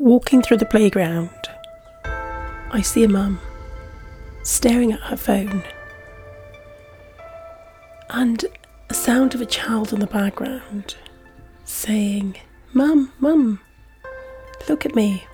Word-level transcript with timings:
Walking 0.00 0.40
through 0.40 0.56
the 0.56 0.64
playground, 0.64 1.28
I 2.70 2.80
see 2.80 3.04
a 3.04 3.08
mum 3.08 3.38
staring 4.42 4.92
at 4.92 5.00
her 5.00 5.16
phone 5.18 5.62
and 8.08 8.42
a 8.88 8.94
sound 8.94 9.34
of 9.34 9.42
a 9.42 9.46
child 9.46 9.92
in 9.92 10.00
the 10.00 10.06
background 10.06 10.94
saying, 11.66 12.38
Mum, 12.72 13.12
Mum, 13.20 13.60
look 14.70 14.86
at 14.86 14.96
me. 14.96 15.24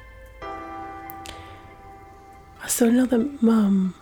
I 0.42 1.26
saw 2.66 2.86
another 2.86 3.18
mum 3.40 3.94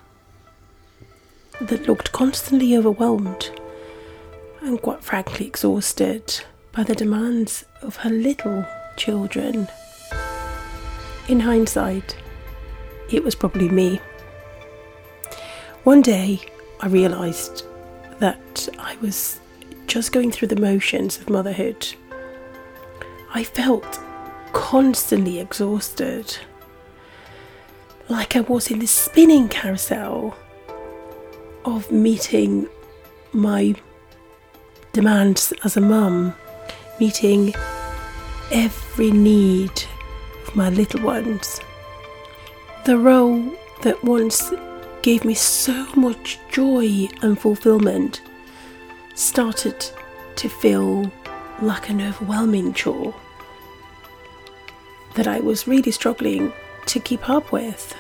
that 1.61 1.87
looked 1.87 2.13
constantly 2.13 2.75
overwhelmed 2.75 3.51
and 4.63 4.81
quite 4.81 5.05
frankly 5.05 5.47
exhausted 5.47 6.43
by 6.73 6.85
the 6.85 6.95
demands 6.95 7.67
of 7.83 7.97
her 7.97 8.09
little 8.09 8.65
children. 8.97 9.69
In 11.27 11.41
hindsight, 11.41 12.17
it 13.11 13.25
was 13.25 13.35
probably 13.35 13.71
me. 13.71 13.99
One 15.85 16.03
day, 16.03 16.41
I 16.81 16.89
realised 16.89 17.65
that 18.19 18.69
I 18.79 18.97
was 19.01 19.41
just 19.87 20.13
going 20.13 20.31
through 20.31 20.49
the 20.49 20.61
motions 20.61 21.19
of 21.19 21.31
motherhood. 21.31 21.95
I 23.33 23.43
felt 23.43 24.01
constantly 24.53 25.41
exhausted, 25.41 26.37
like 28.11 28.37
I 28.37 28.41
was 28.41 28.71
in 28.71 28.79
this 28.79 28.91
spinning 28.91 29.49
carousel 29.49 30.37
of 31.65 31.91
meeting 31.91 32.69
my 33.33 33.75
demands 34.93 35.55
as 35.65 35.79
a 35.79 35.81
mum, 35.81 36.35
meeting 37.01 37.55
every 38.53 39.11
need 39.11 39.85
my 40.55 40.71
little 40.71 41.03
ones. 41.03 41.61
The 42.85 42.99
role 42.99 43.53
that 43.83 44.03
once 44.05 44.53
gave 45.03 45.25
me 45.25 45.35
so 45.35 45.87
much 45.95 46.39
joy 46.51 47.09
and 47.23 47.39
fulfillment 47.39 48.21
started 49.15 49.85
to 50.37 50.49
feel 50.49 51.11
like 51.61 51.89
an 51.89 52.01
overwhelming 52.01 52.73
chore 52.75 53.15
that 55.15 55.27
I 55.27 55.41
was 55.41 55.69
really 55.69 55.93
struggling 55.93 56.53
to 56.87 57.01
keep 57.01 57.29
up 57.29 57.53
with. 57.53 57.95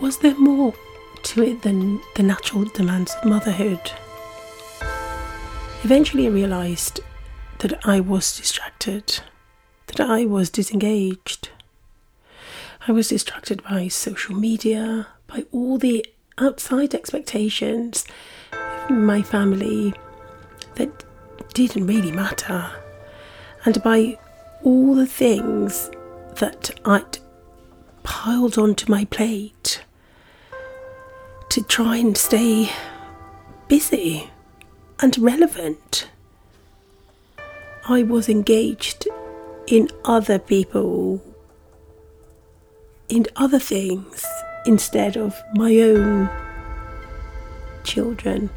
Was 0.00 0.18
there 0.18 0.38
more 0.38 0.74
to 1.22 1.42
it 1.42 1.62
than 1.62 2.00
the 2.14 2.22
natural 2.22 2.64
demands 2.64 3.14
of 3.14 3.28
motherhood? 3.28 3.92
Eventually, 5.84 6.26
I 6.26 6.30
realised 6.30 7.00
that 7.58 7.86
I 7.86 8.00
was 8.00 8.36
distracted, 8.36 9.20
that 9.88 10.00
I 10.00 10.24
was 10.24 10.50
disengaged. 10.50 11.50
I 12.86 12.92
was 12.92 13.08
distracted 13.08 13.62
by 13.62 13.88
social 13.88 14.34
media, 14.34 15.08
by 15.26 15.44
all 15.52 15.78
the 15.78 16.06
outside 16.38 16.94
expectations 16.94 18.06
of 18.52 18.90
my 18.90 19.22
family 19.22 19.92
that 20.76 21.04
didn't 21.54 21.86
really 21.86 22.12
matter, 22.12 22.70
and 23.64 23.82
by 23.82 24.18
all 24.62 24.94
the 24.94 25.06
things 25.06 25.90
that 26.36 26.70
I'd 26.84 27.18
piled 28.02 28.56
onto 28.56 28.90
my 28.90 29.04
plate 29.06 29.82
to 31.50 31.62
try 31.62 31.96
and 31.96 32.16
stay 32.16 32.70
busy 33.68 34.30
and 35.00 35.18
relevant. 35.18 36.08
I 37.88 38.02
was 38.02 38.28
engaged 38.28 39.08
in 39.70 39.86
other 40.06 40.38
people, 40.38 41.22
in 43.10 43.26
other 43.36 43.58
things, 43.58 44.24
instead 44.64 45.16
of 45.16 45.36
my 45.54 45.78
own 45.80 46.30
children, 47.84 48.48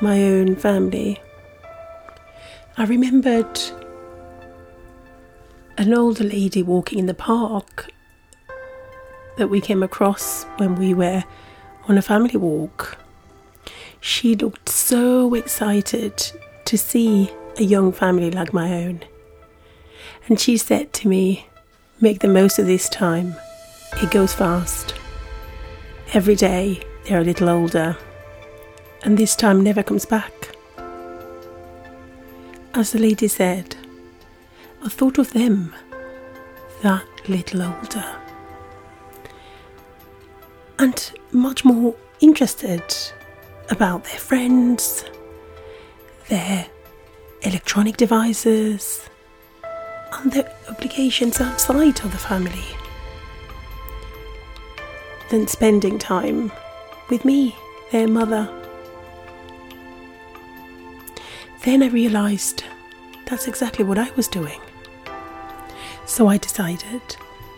my 0.00 0.22
own 0.22 0.54
family. 0.54 1.20
I 2.76 2.84
remembered 2.84 3.60
an 5.76 5.92
older 5.92 6.24
lady 6.24 6.62
walking 6.62 7.00
in 7.00 7.06
the 7.06 7.14
park 7.14 7.90
that 9.38 9.48
we 9.48 9.60
came 9.60 9.82
across 9.82 10.44
when 10.58 10.76
we 10.76 10.94
were 10.94 11.24
on 11.88 11.98
a 11.98 12.02
family 12.02 12.36
walk. 12.36 12.96
She 14.00 14.36
looked 14.36 14.68
so 14.68 15.34
excited 15.34 16.32
to 16.64 16.78
see 16.78 17.30
a 17.56 17.62
young 17.64 17.90
family 17.90 18.30
like 18.30 18.52
my 18.52 18.72
own. 18.84 19.00
And 20.28 20.38
she 20.38 20.56
said 20.56 20.92
to 20.94 21.08
me, 21.08 21.46
Make 22.00 22.20
the 22.20 22.28
most 22.28 22.58
of 22.58 22.66
this 22.66 22.88
time. 22.88 23.34
It 24.02 24.10
goes 24.10 24.32
fast. 24.32 24.94
Every 26.14 26.34
day 26.34 26.82
they're 27.04 27.20
a 27.20 27.24
little 27.24 27.48
older, 27.48 27.96
and 29.02 29.16
this 29.16 29.36
time 29.36 29.62
never 29.62 29.82
comes 29.82 30.04
back. 30.04 30.56
As 32.74 32.92
the 32.92 32.98
lady 32.98 33.28
said, 33.28 33.76
I 34.84 34.88
thought 34.88 35.18
of 35.18 35.32
them 35.32 35.74
that 36.82 37.04
little 37.28 37.62
older 37.62 38.04
and 40.82 41.12
much 41.30 41.64
more 41.64 41.94
interested 42.20 42.82
about 43.70 44.04
their 44.04 44.18
friends, 44.18 45.04
their 46.28 46.66
electronic 47.42 47.96
devices, 47.96 49.08
their 50.24 50.50
obligations 50.68 51.40
outside 51.40 52.00
of 52.04 52.12
the 52.12 52.18
family 52.18 52.64
than 55.30 55.46
spending 55.46 55.98
time 55.98 56.52
with 57.08 57.24
me, 57.24 57.56
their 57.90 58.06
mother. 58.06 58.48
Then 61.64 61.82
I 61.82 61.88
realised 61.88 62.64
that's 63.26 63.48
exactly 63.48 63.84
what 63.84 63.98
I 63.98 64.10
was 64.12 64.28
doing. 64.28 64.60
So 66.06 66.28
I 66.28 66.36
decided 66.36 67.00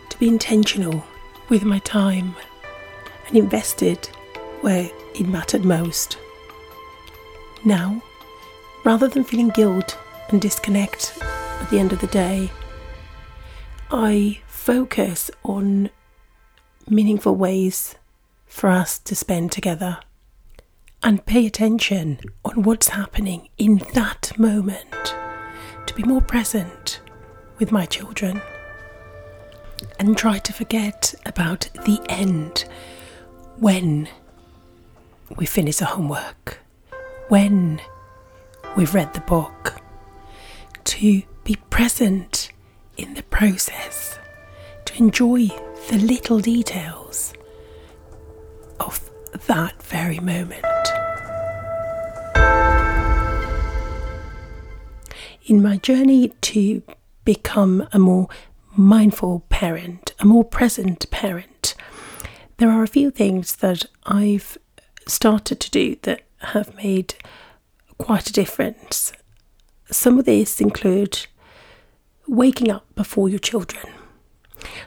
to 0.09 0.19
be 0.19 0.27
intentional 0.27 1.05
with 1.49 1.63
my 1.63 1.79
time 1.79 2.35
and 3.27 3.37
invested 3.37 4.05
where 4.61 4.89
it 5.13 5.27
mattered 5.27 5.65
most. 5.65 6.17
Now, 7.63 8.01
rather 8.83 9.07
than 9.07 9.23
feeling 9.23 9.49
guilt 9.49 9.97
and 10.29 10.39
disconnect 10.39 11.17
at 11.65 11.71
the 11.71 11.79
end 11.79 11.91
of 11.91 11.99
the 11.99 12.07
day, 12.07 12.51
I 13.89 14.39
focus 14.45 15.31
on 15.43 15.89
meaningful 16.87 17.35
ways 17.35 17.95
for 18.45 18.69
us 18.69 18.99
to 18.99 19.15
spend 19.15 19.51
together 19.51 19.97
and 21.01 21.25
pay 21.25 21.47
attention 21.47 22.19
on 22.43 22.61
what's 22.61 22.89
happening 22.89 23.49
in 23.57 23.77
that 23.95 24.31
moment 24.37 25.15
to 25.87 25.95
be 25.95 26.03
more 26.03 26.21
present 26.21 27.01
with 27.57 27.71
my 27.71 27.87
children 27.87 28.43
and 29.99 30.15
try 30.15 30.37
to 30.37 30.53
forget 30.53 31.15
about 31.25 31.61
the 31.85 31.99
end 32.09 32.65
when 33.57 34.07
we 35.35 35.47
finish 35.47 35.77
the 35.77 35.85
homework, 35.85 36.59
when 37.29 37.81
we've 38.77 38.93
read 38.93 39.15
the 39.15 39.21
book, 39.21 39.81
to 40.83 41.23
be 41.45 41.55
present 41.69 42.51
in 42.97 43.13
the 43.13 43.23
process, 43.23 44.17
to 44.83 44.97
enjoy 44.97 45.47
the 45.89 45.97
little 45.99 46.39
details 46.39 47.33
of 48.79 49.09
that 49.45 49.81
very 49.83 50.19
moment. 50.19 50.65
In 55.45 55.61
my 55.61 55.77
journey 55.77 56.29
to 56.41 56.81
become 57.23 57.87
a 57.93 57.99
more 57.99 58.27
mindful 58.75 59.41
parent, 59.49 60.15
a 60.19 60.25
more 60.25 60.43
present 60.43 61.09
parent, 61.11 61.75
there 62.57 62.71
are 62.71 62.81
a 62.81 62.87
few 62.87 63.11
things 63.11 63.57
that 63.57 63.85
I've 64.03 64.57
started 65.07 65.59
to 65.59 65.69
do 65.69 65.95
that 66.01 66.23
have 66.39 66.75
made 66.75 67.13
quite 67.99 68.27
a 68.27 68.33
difference. 68.33 69.13
Some 69.91 70.17
of 70.17 70.25
these 70.25 70.59
include 70.59 71.27
waking 72.27 72.71
up 72.71 72.85
before 72.95 73.29
your 73.29 73.39
children, 73.39 73.85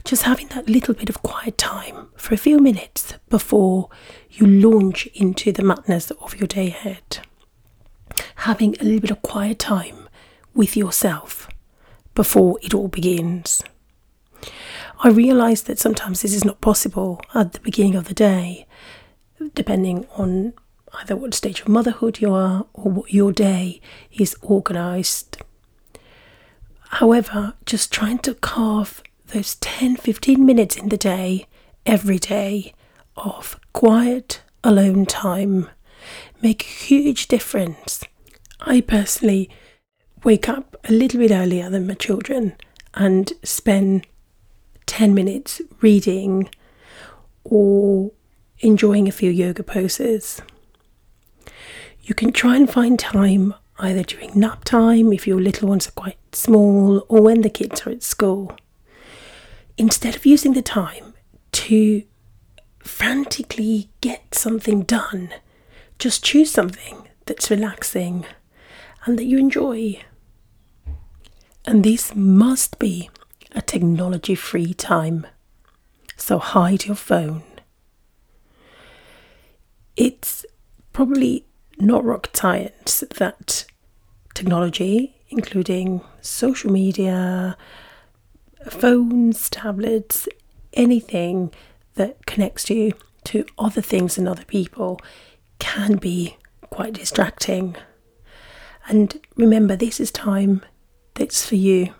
just 0.05 0.23
having 0.23 0.49
that 0.49 0.69
little 0.69 0.95
bit 0.95 1.09
of 1.09 1.23
quiet 1.23 1.59
time 1.59 2.09
for 2.17 2.35
a 2.35 2.39
few 2.39 2.59
minutes 2.59 3.15
before 3.29 3.89
you 4.31 4.47
launch 4.47 5.07
into 5.15 5.53
the 5.53 5.63
madness 5.63 6.11
of 6.13 6.37
your 6.37 6.47
day 6.49 6.69
ahead. 6.69 7.19
Having 8.37 8.77
a 8.81 8.85
little 8.85 9.01
bit 9.01 9.11
of 9.11 9.23
quiet 9.23 9.59
time 9.59 10.09
with 10.55 10.77
yourself 10.77 11.49
before 12.15 12.59
it 12.63 12.75
all 12.75 12.89
begins. 12.89 13.63
I 15.01 15.09
realise 15.09 15.63
that 15.63 15.79
sometimes 15.79 16.23
this 16.23 16.35
is 16.35 16.45
not 16.45 16.61
possible 16.61 17.21
at 17.35 17.53
the 17.53 17.61
beginning 17.61 17.95
of 17.95 18.09
the 18.09 18.15
day, 18.15 18.67
depending 19.55 20.07
on 20.17 20.55
either 20.95 21.15
what 21.15 21.35
stage 21.35 21.61
of 21.61 21.69
motherhood 21.69 22.21
you 22.21 22.33
are 22.33 22.67
or 22.73 22.91
what 22.91 23.13
your 23.13 23.31
day 23.31 23.81
is 24.11 24.35
organised. 24.43 25.39
However, 26.91 27.55
just 27.67 27.93
trying 27.93 28.19
to 28.21 28.35
carve 28.35 29.03
those 29.29 29.57
10 29.57 29.97
15 29.97 30.45
minutes 30.45 30.77
in 30.77 30.89
the 30.89 30.97
day, 30.97 31.47
every 31.85 32.19
day, 32.19 32.73
of 33.17 33.59
quiet, 33.73 34.43
alone 34.65 35.07
time 35.07 35.69
make 36.43 36.63
a 36.63 36.67
huge 36.67 37.29
difference. 37.29 38.05
I 38.61 38.81
personally 38.81 39.51
wake 40.25 40.49
up 40.49 40.77
a 40.89 40.93
little 40.93 41.21
bit 41.21 41.31
earlier 41.31 41.71
than 41.71 41.87
my 41.87 41.95
children 41.95 42.57
and 42.95 43.33
spend 43.43 44.07
10 44.87 45.15
minutes 45.15 45.61
reading 45.81 46.49
or 47.45 48.13
enjoying 48.61 49.09
a 49.09 49.13
few 49.13 49.31
yoga 49.31 49.63
poses. 49.63 50.43
You 52.03 52.15
can 52.15 52.33
try 52.33 52.57
and 52.57 52.71
find 52.71 52.99
time 52.99 53.55
either 53.79 54.03
during 54.03 54.39
nap 54.39 54.65
time 54.65 55.13
if 55.13 55.27
your 55.27 55.41
little 55.41 55.69
ones 55.69 55.89
are 55.89 55.93
quite 55.93 56.19
small 56.33 57.05
or 57.09 57.23
when 57.23 57.43
the 57.43 57.51
kids 57.51 57.87
are 57.87 57.91
at 57.91 58.03
school. 58.03 58.57
Instead 59.77 60.17
of 60.17 60.27
using 60.27 60.55
the 60.55 60.63
time 60.63 61.15
to 61.53 62.03
frantically 62.81 63.91
get 64.01 64.35
something 64.35 64.83
done, 64.83 65.31
just 65.99 66.25
choose 66.25 66.51
something 66.51 67.09
that's 67.27 67.51
relaxing 67.51 68.25
and 69.05 69.19
that 69.19 69.25
you 69.25 69.39
enjoy. 69.39 70.01
And 71.65 71.85
this 71.85 72.15
must 72.15 72.79
be 72.79 73.11
a 73.53 73.63
technology 73.63 74.35
free 74.35 74.75
time. 74.75 75.27
So 76.17 76.39
hide 76.39 76.87
your 76.87 76.97
phone. 76.97 77.43
It's 79.97 80.45
probably 80.93 81.45
not 81.81 82.05
rocket 82.05 82.37
science 82.37 83.05
that 83.17 83.65
technology, 84.35 85.17
including 85.31 86.01
social 86.21 86.71
media, 86.71 87.57
phones, 88.69 89.49
tablets, 89.51 90.29
anything 90.73 91.53
that 91.95 92.27
connects 92.27 92.71
you 92.71 92.93
to 93.25 93.45
other 93.59 93.81
things 93.81 94.19
and 94.19 94.29
other 94.29 94.45
people, 94.45 95.01
can 95.59 95.97
be 95.97 96.37
quite 96.71 96.93
distracting. 96.95 97.77
And 98.89 99.21
remember, 99.37 99.77
this 99.77 100.01
is 100.01 100.11
time 100.11 100.63
that's 101.15 101.45
for 101.47 101.57
you. 101.57 101.95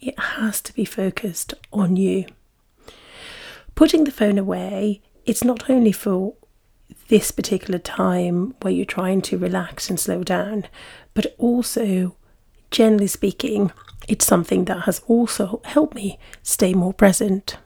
It 0.00 0.18
has 0.18 0.60
to 0.62 0.72
be 0.72 0.84
focused 0.84 1.54
on 1.72 1.96
you. 1.96 2.26
Putting 3.74 4.04
the 4.04 4.12
phone 4.12 4.38
away, 4.38 5.00
it's 5.24 5.44
not 5.44 5.68
only 5.68 5.92
for 5.92 6.34
this 7.08 7.30
particular 7.30 7.78
time 7.78 8.54
where 8.62 8.72
you're 8.72 8.84
trying 8.84 9.22
to 9.22 9.38
relax 9.38 9.90
and 9.90 9.98
slow 9.98 10.22
down, 10.22 10.66
but 11.14 11.34
also, 11.38 12.16
generally 12.70 13.06
speaking, 13.06 13.72
it's 14.06 14.26
something 14.26 14.66
that 14.66 14.82
has 14.82 15.00
also 15.06 15.60
helped 15.64 15.94
me 15.94 16.18
stay 16.42 16.74
more 16.74 16.92
present. 16.94 17.58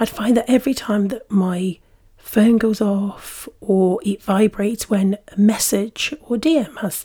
I'd 0.00 0.08
find 0.08 0.36
that 0.36 0.50
every 0.50 0.74
time 0.74 1.08
that 1.08 1.30
my 1.30 1.78
phone 2.16 2.58
goes 2.58 2.80
off 2.80 3.48
or 3.60 4.00
it 4.02 4.22
vibrates 4.22 4.90
when 4.90 5.18
a 5.28 5.38
message 5.38 6.14
or 6.22 6.36
DM 6.36 6.76
has 6.80 7.04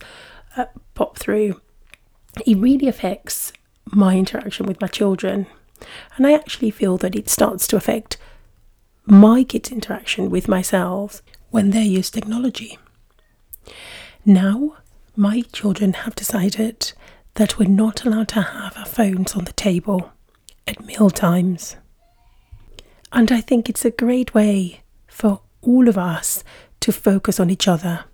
uh, 0.58 0.66
popped 0.96 1.20
through, 1.20 1.60
it 2.46 2.58
really 2.58 2.88
affects 2.88 3.54
my 3.86 4.18
interaction 4.18 4.66
with 4.66 4.80
my 4.82 4.88
children. 4.88 5.46
And 6.16 6.26
I 6.26 6.34
actually 6.34 6.72
feel 6.72 6.98
that 6.98 7.16
it 7.16 7.30
starts 7.30 7.68
to 7.68 7.76
affect 7.76 8.18
my 9.06 9.44
kids' 9.44 9.72
interaction 9.72 10.30
with 10.30 10.48
myself 10.48 11.22
when 11.50 11.72
they 11.72 11.84
use 11.84 12.10
technology. 12.10 12.78
Now, 14.26 14.78
my 15.16 15.42
children 15.52 15.94
have 15.94 16.16
decided 16.16 16.94
that 17.36 17.58
we're 17.58 17.70
not 17.70 18.06
allowed 18.06 18.28
to 18.30 18.42
have 18.42 18.78
our 18.78 18.86
phones 18.86 19.36
on 19.36 19.46
the 19.46 19.54
table 19.54 20.12
at 20.68 20.86
meal 20.86 21.10
times. 21.10 21.76
And 23.12 23.32
I 23.32 23.42
think 23.42 23.70
it's 23.70 23.86
a 23.86 23.92
great 23.92 24.34
way 24.34 24.82
for 25.08 25.42
all 25.62 25.88
of 25.88 25.98
us 25.98 26.44
to 26.82 26.92
focus 26.92 27.40
on 27.40 27.50
each 27.50 27.68
other 27.68 28.06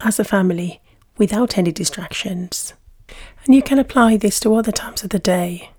as 0.00 0.18
a 0.18 0.24
family 0.24 0.80
without 1.16 1.56
any 1.56 1.72
distractions. 1.72 2.74
And 3.44 3.54
you 3.54 3.62
can 3.62 3.78
apply 3.78 4.16
this 4.16 4.40
to 4.40 4.54
other 4.54 4.72
times 4.72 5.02
of 5.02 5.10
the 5.10 5.18
day, 5.18 5.70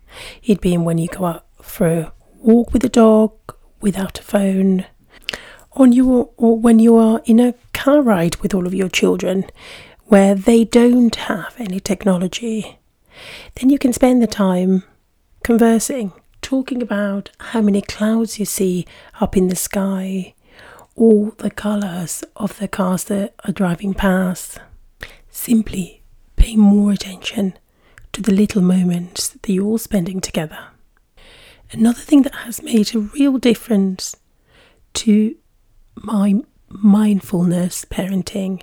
it 0.44 0.62
being 0.62 0.84
when 0.84 0.98
you 0.98 1.08
go 1.08 1.26
out 1.26 1.46
for 1.62 1.88
a 1.88 2.14
walk 2.38 2.74
with 2.74 2.82
the 2.82 2.90
dog 2.90 3.34
without 3.82 4.20
a 4.20 4.24
phone, 4.24 4.86
on 5.74 5.92
you 5.92 6.30
or 6.38 6.58
when 6.60 6.80
you 6.80 6.96
are 6.96 7.22
in 7.26 7.40
a 7.40 7.54
car 7.74 8.02
ride 8.02 8.36
with 8.38 8.54
all 8.54 8.68
of 8.68 8.74
your 8.74 8.90
children 8.90 9.46
where 10.06 10.36
they 10.36 10.66
don't 10.66 11.16
have 11.16 11.56
any 11.58 11.80
technology, 11.80 12.78
then 13.56 13.70
you 13.70 13.80
can 13.80 13.94
spend 13.94 14.22
the 14.22 14.28
time 14.28 14.84
conversing, 15.44 16.12
talking 16.42 16.82
about 16.82 17.30
how 17.40 17.62
many 17.62 17.82
clouds 17.82 18.40
you 18.40 18.46
see 18.46 18.86
up 19.20 19.38
in 19.38 19.48
the 19.48 19.56
sky, 19.56 20.34
all 20.96 21.32
the 21.38 21.50
colours 21.50 22.24
of 22.36 22.58
the 22.60 22.68
cars 22.68 23.06
that 23.06 23.34
are 23.46 23.54
driving 23.54 23.94
past. 23.94 24.60
Simply 25.30 26.02
pay 26.36 26.56
more 26.56 26.92
attention 26.92 27.54
to 28.12 28.22
the 28.22 28.34
little 28.34 28.62
moments 28.62 29.30
that 29.30 29.50
you're 29.50 29.66
all 29.66 29.78
spending 29.78 30.20
together. 30.20 30.68
Another 31.72 32.02
thing 32.02 32.24
that 32.24 32.36
has 32.36 32.62
made 32.62 32.94
a 32.94 33.00
real 33.00 33.38
difference 33.38 34.16
to 34.94 35.36
my 35.96 36.42
mindfulness 36.70 37.86
parenting, 37.86 38.62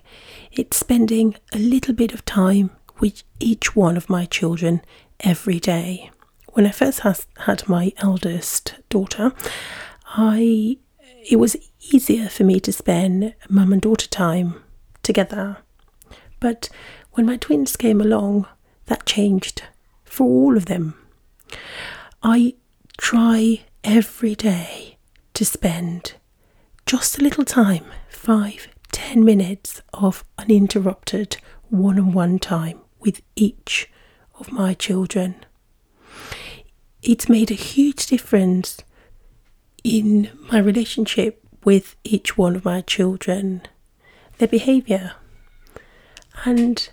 it's 0.52 0.76
spending 0.76 1.36
a 1.52 1.58
little 1.58 1.94
bit 1.94 2.12
of 2.12 2.24
time 2.24 2.70
with 3.00 3.22
each 3.38 3.76
one 3.76 3.96
of 3.96 4.10
my 4.10 4.24
children 4.24 4.82
every 5.20 5.60
day. 5.60 6.10
When 6.52 6.66
I 6.66 6.70
first 6.70 7.00
has, 7.00 7.26
had 7.40 7.68
my 7.68 7.92
eldest 7.98 8.74
daughter, 8.88 9.32
I 10.06 10.78
it 11.30 11.36
was 11.36 11.56
easier 11.92 12.28
for 12.28 12.44
me 12.44 12.58
to 12.60 12.72
spend 12.72 13.34
mum 13.48 13.72
and 13.72 13.82
daughter 13.82 14.08
time 14.08 14.62
together. 15.02 15.58
But 16.40 16.70
when 17.12 17.26
my 17.26 17.36
twins 17.36 17.76
came 17.76 18.00
along, 18.00 18.46
that 18.86 19.04
changed 19.04 19.62
for 20.04 20.24
all 20.24 20.56
of 20.56 20.66
them. 20.66 20.94
I 22.22 22.54
try 22.96 23.62
every 23.84 24.34
day 24.34 24.96
to 25.34 25.44
spend 25.44 26.14
just 26.88 27.18
a 27.18 27.22
little 27.22 27.44
time 27.44 27.84
five, 28.08 28.66
ten 28.92 29.22
minutes 29.22 29.82
of 29.92 30.24
uninterrupted 30.38 31.36
one 31.68 31.98
on 31.98 32.12
one 32.12 32.38
time 32.38 32.80
with 32.98 33.20
each 33.36 33.90
of 34.40 34.50
my 34.50 34.72
children. 34.72 35.44
It's 37.02 37.28
made 37.28 37.50
a 37.50 37.54
huge 37.54 38.06
difference 38.06 38.78
in 39.84 40.30
my 40.50 40.58
relationship 40.58 41.44
with 41.62 41.94
each 42.04 42.38
one 42.38 42.56
of 42.56 42.64
my 42.64 42.80
children, 42.80 43.60
their 44.38 44.48
behaviour. 44.48 45.12
And 46.46 46.88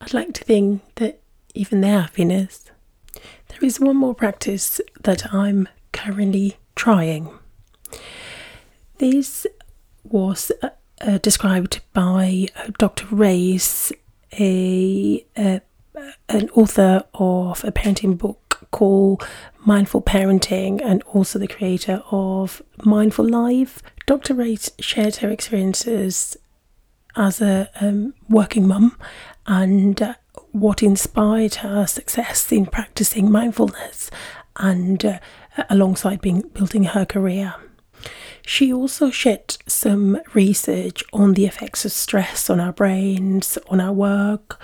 I'd 0.00 0.14
like 0.14 0.32
to 0.32 0.44
think 0.44 0.80
that 0.94 1.20
even 1.54 1.82
their 1.82 2.00
happiness. 2.00 2.70
There 3.48 3.62
is 3.62 3.78
one 3.78 3.96
more 3.98 4.14
practice 4.14 4.80
that 5.02 5.34
I'm 5.34 5.68
currently 5.92 6.56
trying. 6.74 7.28
This 9.02 9.48
was 10.04 10.52
uh, 10.62 10.68
uh, 11.00 11.18
described 11.18 11.80
by 11.92 12.46
uh, 12.54 12.70
Dr. 12.78 13.04
Race, 13.10 13.90
a, 14.38 15.26
uh, 15.36 15.58
an 16.28 16.48
author 16.50 17.02
of 17.12 17.64
a 17.64 17.72
parenting 17.72 18.16
book 18.16 18.68
called 18.70 19.26
Mindful 19.66 20.02
Parenting 20.02 20.80
and 20.80 21.02
also 21.02 21.40
the 21.40 21.48
creator 21.48 22.04
of 22.12 22.62
Mindful 22.84 23.28
Life. 23.28 23.82
Dr. 24.06 24.34
Race 24.34 24.70
shared 24.78 25.16
her 25.16 25.30
experiences 25.30 26.36
as 27.16 27.40
a 27.40 27.70
um, 27.80 28.14
working 28.28 28.68
mum 28.68 28.96
and 29.48 30.00
uh, 30.00 30.14
what 30.52 30.80
inspired 30.80 31.56
her 31.56 31.88
success 31.88 32.52
in 32.52 32.66
practicing 32.66 33.32
mindfulness 33.32 34.12
and 34.58 35.04
uh, 35.04 35.18
alongside 35.68 36.20
being 36.20 36.42
building 36.54 36.84
her 36.84 37.04
career. 37.04 37.56
She 38.44 38.72
also 38.72 39.10
shared 39.10 39.56
some 39.66 40.20
research 40.34 41.04
on 41.12 41.34
the 41.34 41.46
effects 41.46 41.84
of 41.84 41.92
stress 41.92 42.50
on 42.50 42.60
our 42.60 42.72
brains, 42.72 43.56
on 43.68 43.80
our 43.80 43.92
work, 43.92 44.60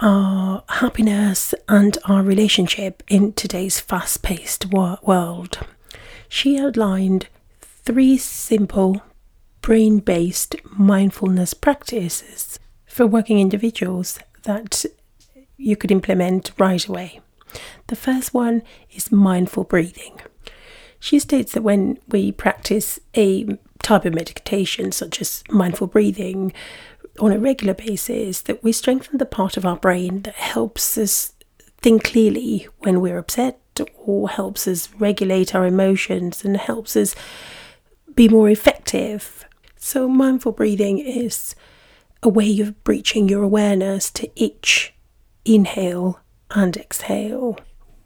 our 0.00 0.64
happiness, 0.68 1.54
and 1.68 1.98
our 2.06 2.22
relationship 2.22 3.02
in 3.08 3.34
today's 3.34 3.80
fast 3.80 4.22
paced 4.22 4.66
world. 4.66 5.58
She 6.28 6.58
outlined 6.58 7.28
three 7.60 8.16
simple 8.16 9.02
brain 9.60 9.98
based 9.98 10.56
mindfulness 10.64 11.52
practices 11.54 12.58
for 12.86 13.06
working 13.06 13.38
individuals 13.38 14.18
that 14.44 14.86
you 15.58 15.76
could 15.76 15.90
implement 15.90 16.52
right 16.58 16.86
away. 16.86 17.20
The 17.88 17.96
first 17.96 18.32
one 18.32 18.62
is 18.90 19.12
mindful 19.12 19.64
breathing. 19.64 20.20
She 21.00 21.18
states 21.18 21.52
that 21.52 21.62
when 21.62 21.98
we 22.08 22.30
practice 22.30 23.00
a 23.16 23.58
type 23.82 24.04
of 24.04 24.14
meditation, 24.14 24.92
such 24.92 25.20
as 25.20 25.42
mindful 25.50 25.86
breathing, 25.86 26.52
on 27.18 27.32
a 27.32 27.38
regular 27.38 27.74
basis, 27.74 28.42
that 28.42 28.62
we 28.62 28.72
strengthen 28.72 29.18
the 29.18 29.26
part 29.26 29.56
of 29.56 29.66
our 29.66 29.76
brain 29.76 30.22
that 30.22 30.34
helps 30.34 30.96
us 30.96 31.32
think 31.82 32.04
clearly 32.04 32.68
when 32.80 33.00
we're 33.00 33.18
upset 33.18 33.58
or 33.96 34.28
helps 34.28 34.68
us 34.68 34.88
regulate 34.98 35.54
our 35.54 35.66
emotions 35.66 36.44
and 36.44 36.56
helps 36.56 36.96
us 36.96 37.14
be 38.14 38.28
more 38.28 38.50
effective. 38.50 39.44
So, 39.76 40.08
mindful 40.08 40.52
breathing 40.52 40.98
is 40.98 41.54
a 42.22 42.28
way 42.28 42.60
of 42.60 42.82
breaching 42.84 43.28
your 43.28 43.42
awareness 43.42 44.10
to 44.12 44.30
each 44.34 44.94
inhale 45.44 46.20
and 46.50 46.76
exhale. 46.76 47.58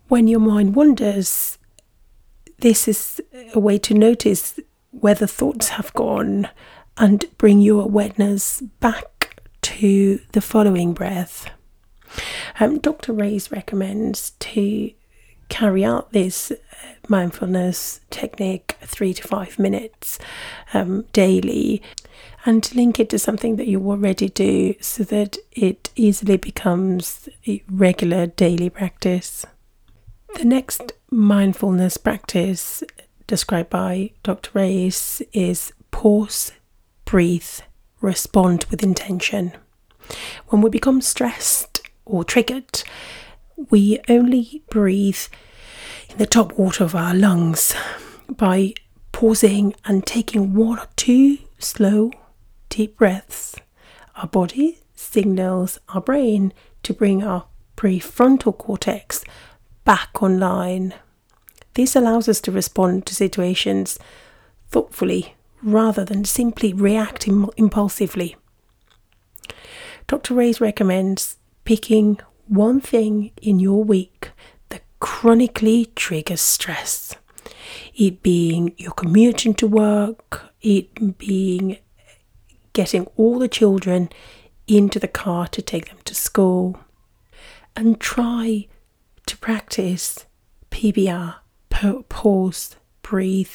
When 0.08 0.28
your 0.28 0.40
mind 0.40 0.76
wanders, 0.76 1.58
this 2.58 2.88
is 2.88 3.20
a 3.54 3.58
way 3.58 3.78
to 3.78 3.94
notice 3.94 4.58
where 4.90 5.14
the 5.14 5.26
thoughts 5.26 5.70
have 5.70 5.92
gone 5.94 6.48
and 6.96 7.26
bring 7.38 7.60
your 7.60 7.82
awareness 7.82 8.60
back 8.80 9.40
to 9.62 10.20
the 10.32 10.40
following 10.40 10.92
breath. 10.92 11.50
Um, 12.60 12.78
Dr. 12.78 13.12
Race 13.12 13.50
recommends 13.50 14.30
to 14.38 14.92
carry 15.48 15.84
out 15.84 16.12
this 16.12 16.50
uh, 16.50 16.56
mindfulness 17.08 18.00
technique 18.10 18.76
three 18.82 19.12
to 19.14 19.26
five 19.26 19.58
minutes 19.58 20.18
um, 20.72 21.04
daily 21.12 21.82
and 22.46 22.62
to 22.62 22.76
link 22.76 23.00
it 23.00 23.10
to 23.10 23.18
something 23.18 23.56
that 23.56 23.66
you 23.66 23.80
already 23.90 24.28
do 24.28 24.74
so 24.80 25.02
that 25.04 25.38
it 25.52 25.90
easily 25.96 26.36
becomes 26.36 27.28
a 27.46 27.62
regular 27.70 28.26
daily 28.26 28.70
practice. 28.70 29.44
The 30.36 30.44
next 30.44 30.92
mindfulness 31.10 31.96
practice 31.96 32.82
described 33.26 33.70
by 33.70 34.10
Dr. 34.24 34.50
Race 34.52 35.22
is 35.32 35.72
pause, 35.90 36.52
breathe, 37.04 37.60
respond 38.00 38.64
with 38.70 38.82
intention. 38.82 39.52
When 40.48 40.60
we 40.60 40.70
become 40.70 41.00
stressed 41.00 41.82
or 42.04 42.24
triggered, 42.24 42.82
we 43.70 44.00
only 44.08 44.62
breathe 44.68 45.20
in 46.10 46.18
the 46.18 46.26
top 46.26 46.58
water 46.58 46.82
of 46.84 46.94
our 46.94 47.14
lungs 47.14 47.74
by 48.28 48.74
pausing 49.12 49.74
and 49.84 50.04
taking 50.04 50.52
one 50.52 50.80
or 50.80 50.88
two 50.96 51.38
slow, 51.58 52.10
deep 52.68 52.98
breaths. 52.98 53.54
Our 54.16 54.26
body 54.26 54.80
signals 54.94 55.78
our 55.90 56.00
brain 56.00 56.52
to 56.82 56.92
bring 56.92 57.22
our 57.22 57.46
prefrontal 57.76 58.58
cortex 58.58 59.24
back 59.84 60.22
online. 60.22 60.94
This 61.74 61.96
allows 61.96 62.28
us 62.28 62.40
to 62.42 62.52
respond 62.52 63.06
to 63.06 63.14
situations 63.14 63.98
thoughtfully 64.68 65.34
rather 65.62 66.04
than 66.04 66.24
simply 66.24 66.72
reacting 66.72 67.48
impulsively. 67.56 68.36
Dr. 70.06 70.34
Race 70.34 70.60
recommends 70.60 71.38
picking 71.64 72.20
one 72.46 72.80
thing 72.80 73.32
in 73.40 73.58
your 73.58 73.82
week 73.82 74.30
that 74.68 74.82
chronically 75.00 75.86
triggers 75.96 76.42
stress. 76.42 77.16
It 77.94 78.22
being 78.22 78.74
your 78.76 78.92
commuting 78.92 79.54
to 79.54 79.66
work, 79.66 80.52
it 80.60 81.18
being 81.18 81.78
getting 82.72 83.06
all 83.16 83.38
the 83.38 83.48
children 83.48 84.10
into 84.66 84.98
the 84.98 85.08
car 85.08 85.46
to 85.48 85.62
take 85.62 85.88
them 85.88 85.98
to 86.04 86.14
school, 86.14 86.78
and 87.76 88.00
try 88.00 88.66
to 89.26 89.36
practice 89.38 90.26
PBR 90.70 91.36
pause, 92.08 92.76
breathe, 93.02 93.48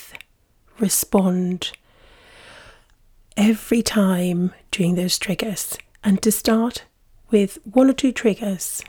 respond 0.80 1.72
every 3.38 3.82
time 3.82 4.54
during 4.72 4.96
those 4.96 5.18
triggers, 5.18 5.78
and 6.04 6.22
to 6.22 6.32
start 6.32 6.84
with 7.32 7.58
one 7.64 7.90
or 7.90 7.94
two 7.94 8.12
triggers 8.12 8.84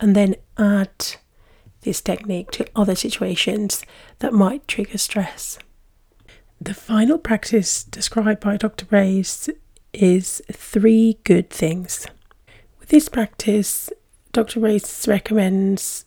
and 0.00 0.16
then 0.16 0.34
add 0.58 1.16
this 1.82 2.00
technique 2.00 2.50
to 2.50 2.66
other 2.74 2.94
situations 2.94 3.84
that 4.20 4.32
might 4.32 4.66
trigger 4.66 4.98
stress. 4.98 5.58
The 6.60 6.74
final 6.74 7.18
practice 7.18 7.84
described 7.84 8.40
by 8.40 8.56
Dr. 8.56 8.86
Race 8.90 9.48
is 9.92 10.42
three 10.50 11.18
good 11.24 11.50
things. 11.50 12.06
With 12.80 12.88
this 12.88 13.08
practice, 13.08 13.90
Dr. 14.34 14.58
Race 14.58 15.06
recommends 15.06 16.06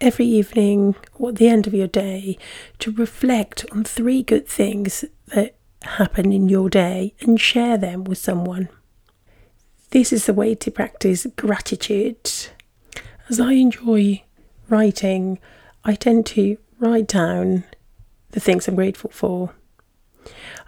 every 0.00 0.26
evening 0.26 0.96
or 1.14 1.28
at 1.28 1.36
the 1.36 1.46
end 1.46 1.68
of 1.68 1.72
your 1.72 1.86
day 1.86 2.36
to 2.80 2.90
reflect 2.90 3.64
on 3.70 3.84
three 3.84 4.24
good 4.24 4.48
things 4.48 5.04
that 5.28 5.54
happen 5.82 6.32
in 6.32 6.48
your 6.48 6.68
day 6.68 7.14
and 7.20 7.40
share 7.40 7.78
them 7.78 8.02
with 8.02 8.18
someone. 8.18 8.68
This 9.90 10.12
is 10.12 10.26
the 10.26 10.34
way 10.34 10.56
to 10.56 10.70
practice 10.72 11.28
gratitude. 11.36 12.28
As 13.28 13.38
I 13.38 13.52
enjoy 13.52 14.24
writing, 14.68 15.38
I 15.84 15.94
tend 15.94 16.26
to 16.26 16.58
write 16.80 17.06
down 17.06 17.62
the 18.30 18.40
things 18.40 18.66
I'm 18.66 18.74
grateful 18.74 19.10
for. 19.10 19.54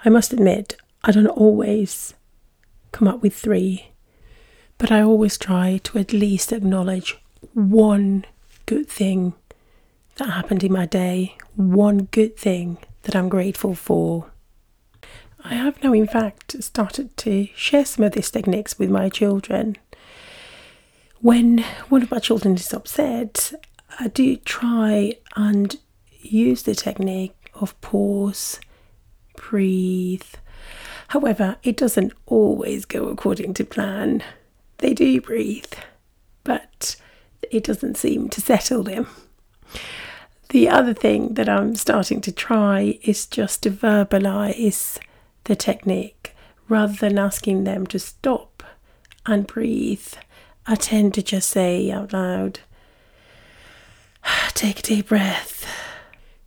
I 0.04 0.08
must 0.08 0.32
admit, 0.32 0.76
I 1.02 1.10
don't 1.10 1.26
always 1.26 2.14
come 2.92 3.08
up 3.08 3.22
with 3.22 3.34
three, 3.34 3.89
but 4.80 4.90
I 4.90 5.02
always 5.02 5.36
try 5.36 5.78
to 5.84 5.98
at 5.98 6.14
least 6.14 6.52
acknowledge 6.52 7.18
one 7.52 8.24
good 8.64 8.88
thing 8.88 9.34
that 10.16 10.30
happened 10.30 10.64
in 10.64 10.72
my 10.72 10.86
day, 10.86 11.36
one 11.54 12.08
good 12.10 12.34
thing 12.38 12.78
that 13.02 13.14
I'm 13.14 13.28
grateful 13.28 13.74
for. 13.74 14.30
I 15.44 15.52
have 15.52 15.82
now, 15.82 15.92
in 15.92 16.06
fact, 16.06 16.62
started 16.62 17.14
to 17.18 17.48
share 17.54 17.84
some 17.84 18.06
of 18.06 18.12
these 18.12 18.30
techniques 18.30 18.78
with 18.78 18.88
my 18.88 19.10
children. 19.10 19.76
When 21.20 21.58
one 21.90 22.02
of 22.02 22.10
my 22.10 22.18
children 22.18 22.54
is 22.54 22.72
upset, 22.72 23.52
I 23.98 24.08
do 24.08 24.36
try 24.38 25.18
and 25.36 25.78
use 26.22 26.62
the 26.62 26.74
technique 26.74 27.50
of 27.52 27.78
pause, 27.82 28.58
breathe. 29.36 30.22
However, 31.08 31.56
it 31.62 31.76
doesn't 31.76 32.14
always 32.24 32.86
go 32.86 33.08
according 33.08 33.52
to 33.54 33.64
plan. 33.64 34.22
They 34.80 34.94
do 34.94 35.20
breathe, 35.20 35.72
but 36.44 36.96
it 37.50 37.64
doesn't 37.64 37.96
seem 37.96 38.28
to 38.30 38.40
settle 38.40 38.82
them. 38.82 39.06
The 40.48 40.68
other 40.68 40.94
thing 40.94 41.34
that 41.34 41.48
I'm 41.48 41.76
starting 41.76 42.20
to 42.22 42.32
try 42.32 42.98
is 43.02 43.26
just 43.26 43.62
to 43.62 43.70
verbalize 43.70 44.98
the 45.44 45.54
technique 45.54 46.34
rather 46.68 46.94
than 46.94 47.18
asking 47.18 47.64
them 47.64 47.86
to 47.88 47.98
stop 47.98 48.62
and 49.26 49.46
breathe. 49.46 50.14
I 50.66 50.74
tend 50.74 51.14
to 51.14 51.22
just 51.22 51.50
say 51.50 51.90
out 51.90 52.12
loud, 52.12 52.60
take 54.60 54.80
a 54.80 54.82
deep 54.82 55.08
breath 55.08 55.66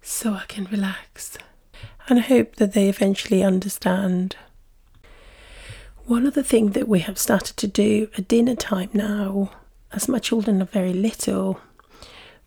so 0.01 0.33
I 0.33 0.43
can 0.47 0.65
relax. 0.65 1.37
And 2.07 2.19
I 2.19 2.21
hope 2.21 2.57
that 2.57 2.73
they 2.73 2.87
eventually 2.87 3.43
understand. 3.43 4.35
One 6.05 6.27
other 6.27 6.43
thing 6.43 6.71
that 6.71 6.89
we 6.89 6.99
have 6.99 7.17
started 7.17 7.55
to 7.57 7.67
do 7.67 8.09
at 8.17 8.27
dinner 8.27 8.55
time 8.55 8.89
now, 8.91 9.51
as 9.93 10.09
my 10.09 10.19
children 10.19 10.61
are 10.61 10.65
very 10.65 10.91
little, 10.91 11.61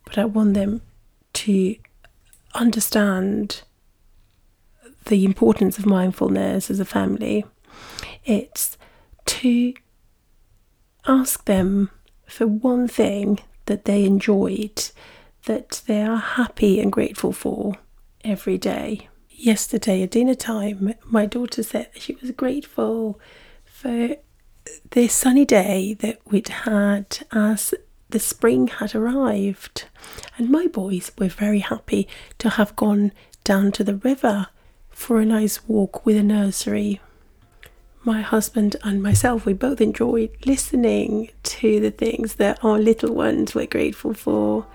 but 0.04 0.18
I 0.18 0.26
want 0.26 0.52
them 0.52 0.82
to 1.34 1.76
understand 2.54 3.62
the 5.06 5.24
importance 5.24 5.78
of 5.78 5.86
mindfulness 5.86 6.70
as 6.70 6.80
a 6.80 6.84
family, 6.84 7.46
it's 8.26 8.76
to 9.24 9.72
ask 11.06 11.46
them 11.46 11.90
for 12.26 12.46
one 12.46 12.86
thing 12.86 13.38
that 13.66 13.86
they 13.86 14.04
enjoyed, 14.04 14.90
that 15.46 15.82
they 15.86 16.02
are 16.02 16.18
happy 16.18 16.78
and 16.78 16.92
grateful 16.92 17.32
for 17.32 17.76
every 18.22 18.58
day. 18.58 19.08
Yesterday 19.30 20.02
at 20.02 20.10
dinner 20.10 20.34
time, 20.34 20.94
my 21.06 21.24
daughter 21.24 21.62
said 21.62 21.88
she 21.94 22.16
was 22.20 22.30
grateful 22.32 23.18
for 23.76 24.16
the 24.92 25.06
sunny 25.06 25.44
day 25.44 25.92
that 26.00 26.18
we'd 26.24 26.48
had 26.48 27.18
as 27.30 27.74
the 28.08 28.18
spring 28.18 28.68
had 28.68 28.94
arrived. 28.94 29.84
And 30.38 30.48
my 30.48 30.66
boys 30.66 31.12
were 31.18 31.28
very 31.28 31.58
happy 31.58 32.08
to 32.38 32.48
have 32.50 32.74
gone 32.74 33.12
down 33.44 33.72
to 33.72 33.84
the 33.84 33.96
river 33.96 34.46
for 34.88 35.20
a 35.20 35.26
nice 35.26 35.68
walk 35.68 36.06
with 36.06 36.16
a 36.16 36.22
nursery. 36.22 37.02
My 38.02 38.22
husband 38.22 38.76
and 38.82 39.02
myself, 39.02 39.44
we 39.44 39.52
both 39.52 39.82
enjoyed 39.82 40.30
listening 40.46 41.32
to 41.42 41.78
the 41.78 41.90
things 41.90 42.36
that 42.36 42.64
our 42.64 42.78
little 42.78 43.14
ones 43.14 43.54
were 43.54 43.66
grateful 43.66 44.14
for. 44.14 44.66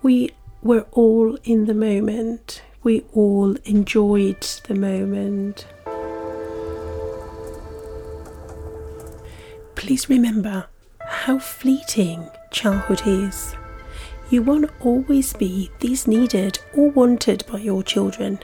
We 0.00 0.30
were 0.62 0.86
all 0.92 1.36
in 1.44 1.66
the 1.66 1.74
moment, 1.74 2.62
we 2.82 3.04
all 3.12 3.56
enjoyed 3.66 4.40
the 4.68 4.74
moment. 4.74 5.66
Please 9.88 10.10
remember 10.10 10.66
how 11.00 11.38
fleeting 11.38 12.28
childhood 12.50 13.00
is. 13.06 13.56
You 14.28 14.42
won't 14.42 14.70
always 14.80 15.32
be 15.32 15.70
these 15.80 16.06
needed 16.06 16.58
or 16.74 16.90
wanted 16.90 17.42
by 17.50 17.60
your 17.60 17.82
children. 17.82 18.38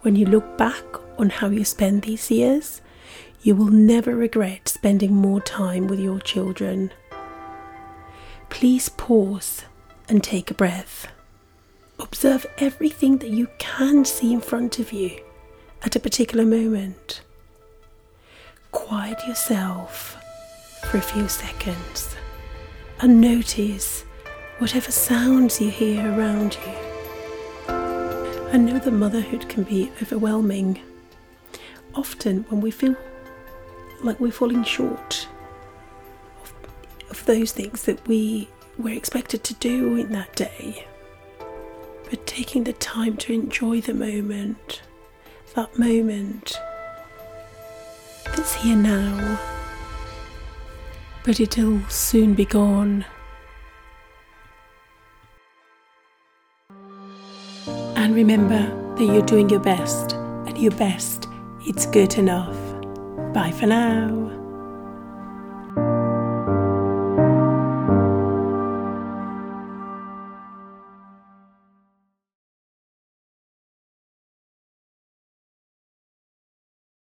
When 0.00 0.16
you 0.16 0.24
look 0.24 0.56
back 0.56 0.82
on 1.18 1.28
how 1.28 1.50
you 1.50 1.62
spend 1.62 2.04
these 2.04 2.30
years, 2.30 2.80
you 3.42 3.54
will 3.54 3.68
never 3.68 4.16
regret 4.16 4.66
spending 4.68 5.12
more 5.14 5.42
time 5.42 5.88
with 5.88 6.00
your 6.00 6.20
children. 6.20 6.90
please 8.48 8.88
pause 8.88 9.64
and 10.08 10.24
take 10.24 10.50
a 10.50 10.54
breath. 10.54 11.06
Observe 11.98 12.46
everything 12.56 13.18
that 13.18 13.28
you 13.28 13.48
can 13.58 14.06
see 14.06 14.32
in 14.32 14.40
front 14.40 14.78
of 14.78 14.90
you 14.90 15.20
at 15.82 15.96
a 15.96 16.00
particular 16.00 16.46
moment. 16.46 17.20
Quiet 18.72 19.18
yourself 19.28 20.16
for 20.86 20.98
a 20.98 21.02
few 21.02 21.26
seconds 21.26 22.14
and 23.00 23.20
notice 23.20 24.02
whatever 24.58 24.92
sounds 24.92 25.60
you 25.60 25.68
hear 25.68 26.00
around 26.16 26.56
you. 26.64 26.72
I 28.52 28.56
know 28.56 28.78
that 28.78 28.92
motherhood 28.92 29.48
can 29.48 29.64
be 29.64 29.90
overwhelming. 30.00 30.80
Often, 31.94 32.44
when 32.48 32.60
we 32.60 32.70
feel 32.70 32.94
like 34.02 34.20
we're 34.20 34.30
falling 34.30 34.62
short 34.62 35.26
of, 36.42 36.54
of 37.10 37.24
those 37.26 37.50
things 37.50 37.82
that 37.82 38.06
we 38.06 38.48
were 38.78 38.90
expected 38.90 39.42
to 39.44 39.54
do 39.54 39.96
in 39.96 40.12
that 40.12 40.36
day, 40.36 40.86
but 42.08 42.26
taking 42.26 42.62
the 42.62 42.74
time 42.74 43.16
to 43.18 43.32
enjoy 43.32 43.80
the 43.80 43.94
moment, 43.94 44.82
that 45.54 45.76
moment 45.78 46.56
that's 48.26 48.54
here 48.54 48.76
now, 48.76 49.55
but 51.26 51.40
it'll 51.40 51.80
soon 51.88 52.34
be 52.34 52.44
gone. 52.44 53.04
And 57.96 58.14
remember 58.14 58.94
that 58.96 59.04
you're 59.04 59.26
doing 59.26 59.50
your 59.50 59.58
best, 59.58 60.12
and 60.12 60.56
your 60.56 60.70
best, 60.76 61.26
it's 61.62 61.84
good 61.86 62.16
enough. 62.16 62.56
Bye 63.34 63.50
for 63.50 63.66
now. 63.66 64.35